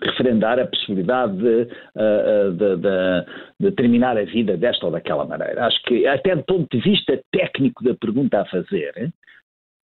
referendar 0.00 0.58
a 0.58 0.66
possibilidade 0.66 1.36
de, 1.36 1.64
de, 1.64 2.76
de, 2.76 3.26
de, 3.60 3.72
terminar 3.72 4.16
a 4.16 4.24
vida 4.24 4.56
desta 4.56 4.86
ou 4.86 4.92
daquela 4.92 5.24
maneira. 5.24 5.66
Acho 5.66 5.82
que, 5.82 6.06
até 6.06 6.34
do 6.34 6.42
ponto 6.44 6.76
de 6.76 6.82
vista 6.82 7.20
técnico 7.30 7.84
da 7.84 7.94
pergunta 7.94 8.40
a 8.40 8.46
fazer 8.46 9.12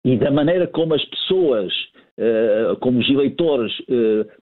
e 0.05 0.17
da 0.17 0.31
maneira 0.31 0.67
como 0.67 0.93
as 0.93 1.03
pessoas, 1.05 1.73
como 2.79 2.99
os 2.99 3.09
eleitores, 3.09 3.73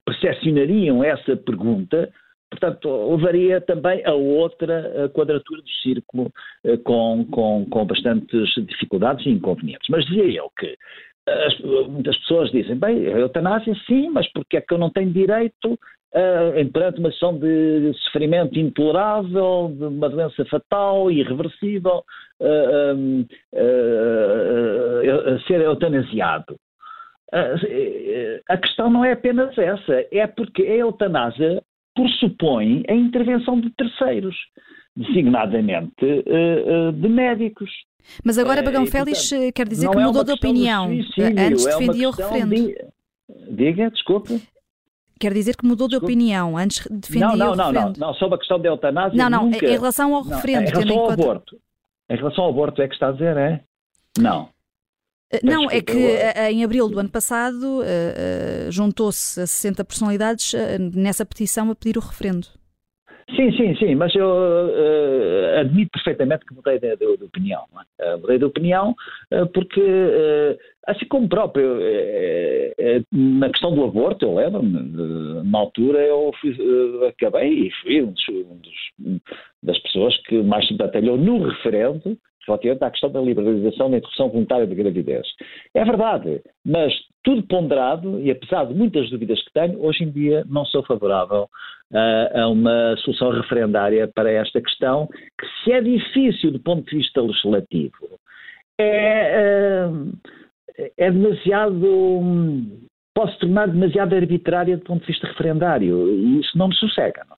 percepcionariam 0.04 1.02
essa 1.02 1.36
pergunta, 1.36 2.08
portanto, 2.50 3.16
levaria 3.16 3.60
também 3.60 4.04
a 4.04 4.12
outra 4.12 5.10
quadratura 5.12 5.62
do 5.62 5.70
círculo 5.82 6.30
com, 6.84 7.26
com, 7.30 7.66
com 7.68 7.84
bastantes 7.84 8.54
dificuldades 8.66 9.26
e 9.26 9.30
inconvenientes. 9.30 9.88
Mas 9.90 10.04
dizia 10.04 10.24
eu 10.24 10.50
que 10.56 10.76
as, 11.26 11.58
muitas 11.88 12.16
pessoas 12.18 12.50
dizem, 12.50 12.76
bem, 12.76 13.02
eutanásia 13.04 13.74
sim, 13.86 14.08
mas 14.10 14.30
porque 14.32 14.56
é 14.56 14.60
que 14.60 14.72
eu 14.72 14.78
não 14.78 14.90
tenho 14.90 15.10
direito 15.10 15.72
uh, 15.72 16.72
perante 16.72 17.00
uma 17.00 17.10
situação 17.10 17.38
de 17.38 17.92
sofrimento 18.04 18.58
intolerável, 18.58 19.72
de 19.76 19.84
uma 19.84 20.08
doença 20.08 20.44
fatal, 20.46 21.10
irreversível, 21.10 22.04
uh, 22.40 23.26
uh, 23.54 25.40
ser 25.46 25.60
eutanasiado? 25.60 26.56
a 28.48 28.56
questão 28.56 28.88
não 28.88 29.04
é 29.04 29.12
apenas 29.12 29.58
essa, 29.58 30.06
é 30.12 30.26
porque 30.28 30.62
a 30.62 30.76
eutanásia 30.76 31.60
pressupõe 31.94 32.84
a 32.88 32.94
intervenção 32.94 33.60
de 33.60 33.68
terceiros, 33.70 34.34
designadamente 34.96 36.24
de 36.94 37.08
médicos. 37.08 37.68
Mas 38.24 38.38
agora 38.38 38.62
Bagão 38.62 38.84
é, 38.84 38.86
Félix 38.86 39.30
portanto, 39.30 39.52
quer 39.52 39.68
dizer 39.68 39.88
que 39.88 39.98
é 39.98 40.04
mudou 40.04 40.22
é 40.22 40.24
de 40.24 40.32
opinião. 40.32 40.90
Antes 40.90 41.18
é 41.18 41.50
defendia 41.50 42.08
o 42.08 42.12
referendo. 42.12 42.54
De... 42.54 42.84
Diga, 43.50 43.90
desculpe. 43.90 44.42
Quer 45.18 45.32
dizer 45.32 45.56
que 45.56 45.66
mudou 45.66 45.88
de 45.88 45.96
opinião. 45.96 46.56
Antes 46.56 46.86
defendia 46.90 47.28
não, 47.28 47.36
não, 47.36 47.46
o 47.46 47.50
referendo. 47.50 47.74
Não, 47.74 47.92
não, 47.92 48.06
não. 48.08 48.14
Sobre 48.14 48.36
a 48.36 48.38
questão 48.38 48.60
da 48.60 48.68
eutanásia. 48.68 49.16
Não, 49.16 49.30
não. 49.30 49.44
Nunca... 49.50 49.66
Em 49.66 49.70
relação 49.70 50.14
ao 50.14 50.22
referendo. 50.22 50.70
Não, 50.70 50.82
em 50.82 50.84
relação 50.84 50.98
ao 50.98 51.10
aborto. 51.10 51.60
Em 52.08 52.16
relação 52.16 52.44
ao 52.44 52.50
aborto 52.50 52.82
é 52.82 52.88
que 52.88 52.94
está 52.94 53.08
a 53.08 53.12
dizer, 53.12 53.36
é? 53.36 53.60
Não. 54.18 54.48
Eh, 55.32 55.40
não, 55.42 55.70
é 55.70 55.80
que 55.80 55.98
eh, 55.98 56.52
em 56.52 56.62
abril 56.62 56.88
do 56.88 56.98
ano 57.00 57.08
passado 57.08 57.82
juntou-se 58.70 59.40
a 59.40 59.46
60 59.46 59.84
personalidades 59.84 60.52
nessa 60.94 61.26
petição 61.26 61.70
a 61.70 61.74
pedir 61.74 61.98
o 61.98 62.00
referendo. 62.00 62.46
Sim, 63.34 63.50
sim, 63.56 63.74
sim, 63.74 63.94
mas 63.96 64.14
eu 64.14 64.28
uh, 64.28 65.58
admito 65.58 65.90
perfeitamente 65.90 66.46
que 66.46 66.54
mudei 66.54 66.78
de, 66.78 66.94
de, 66.96 67.16
de 67.16 67.24
opinião. 67.24 67.64
Uh, 68.00 68.18
mudei 68.20 68.38
de 68.38 68.44
opinião 68.44 68.94
uh, 69.32 69.46
porque, 69.52 69.82
assim 70.86 71.06
como 71.06 71.28
próprio, 71.28 71.76
na 73.12 73.50
questão 73.50 73.74
do 73.74 73.84
aborto, 73.84 74.24
eu 74.24 74.34
lembro-me, 74.34 75.42
na 75.42 75.58
altura 75.58 75.98
eu 75.98 76.30
fui, 76.40 76.56
acabei 77.08 77.66
e 77.66 77.70
fui 77.82 78.02
um 78.02 78.12
dos, 78.12 78.28
um 78.28 78.58
dos, 78.58 79.20
das 79.60 79.78
pessoas 79.80 80.16
que 80.22 80.40
mais 80.42 80.66
se 80.68 80.74
batalhou 80.74 81.18
no 81.18 81.48
referendo 81.48 82.16
relativamente 82.46 82.84
à 82.84 82.90
questão 82.90 83.10
da 83.10 83.20
liberalização 83.20 83.90
da 83.90 83.98
interrupção 83.98 84.28
voluntária 84.28 84.66
de 84.66 84.74
gravidez. 84.74 85.26
É 85.74 85.84
verdade, 85.84 86.42
mas 86.64 86.92
tudo 87.24 87.42
ponderado, 87.42 88.20
e 88.20 88.30
apesar 88.30 88.66
de 88.66 88.74
muitas 88.74 89.10
dúvidas 89.10 89.42
que 89.42 89.52
tenho, 89.52 89.84
hoje 89.84 90.04
em 90.04 90.10
dia 90.10 90.44
não 90.48 90.64
sou 90.64 90.82
favorável 90.84 91.48
uh, 91.92 92.40
a 92.40 92.48
uma 92.48 92.96
solução 92.98 93.30
referendária 93.30 94.08
para 94.14 94.30
esta 94.30 94.60
questão, 94.60 95.08
que 95.08 95.46
se 95.64 95.72
é 95.72 95.80
difícil 95.80 96.52
do 96.52 96.60
ponto 96.60 96.88
de 96.88 96.96
vista 96.96 97.20
legislativo, 97.20 98.18
é, 98.78 99.88
uh, 99.88 100.12
é 100.96 101.10
demasiado. 101.10 102.86
Posso 103.14 103.38
tornar 103.38 103.68
demasiado 103.68 104.14
arbitrária 104.14 104.76
do 104.76 104.84
ponto 104.84 105.00
de 105.00 105.06
vista 105.06 105.26
referendário, 105.26 106.08
e 106.08 106.40
isso 106.40 106.56
não 106.56 106.68
me 106.68 106.74
sossega. 106.76 107.24
Não? 107.28 107.35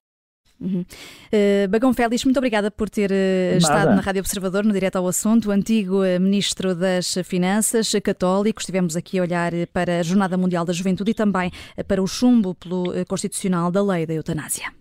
Uhum. 0.59 0.81
Uh, 0.81 1.67
Bagão 1.69 1.93
Félix, 1.93 2.25
muito 2.25 2.37
obrigada 2.37 2.69
por 2.69 2.89
ter 2.89 3.11
uh, 3.11 3.57
estado 3.57 3.95
na 3.95 4.01
Rádio 4.01 4.19
Observador, 4.19 4.63
no 4.63 4.73
Direto 4.73 4.97
ao 4.97 5.07
Assunto. 5.07 5.49
O 5.49 5.51
antigo 5.51 6.03
uh, 6.03 6.19
Ministro 6.19 6.75
das 6.75 7.17
Finanças, 7.23 7.91
católico, 8.03 8.59
estivemos 8.59 8.95
aqui 8.95 9.19
a 9.19 9.21
olhar 9.21 9.51
para 9.71 9.99
a 9.99 10.03
Jornada 10.03 10.37
Mundial 10.37 10.65
da 10.65 10.73
Juventude 10.73 11.11
e 11.11 11.13
também 11.13 11.51
para 11.87 12.01
o 12.01 12.07
chumbo 12.07 12.55
pelo 12.55 12.93
Constitucional 13.07 13.71
da 13.71 13.81
Lei 13.81 14.05
da 14.05 14.13
Eutanásia. 14.13 14.71